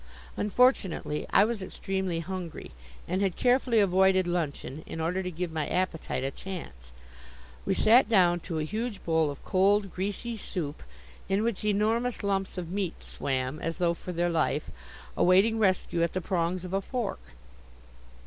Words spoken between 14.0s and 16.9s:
their life, awaiting rescue at the prongs of a